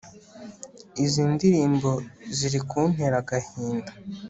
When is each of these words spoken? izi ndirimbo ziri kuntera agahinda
izi 1.03 1.21
ndirimbo 1.33 1.91
ziri 2.35 2.59
kuntera 2.69 3.15
agahinda 3.23 3.91